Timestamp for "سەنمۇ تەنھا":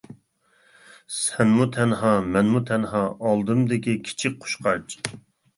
1.17-2.13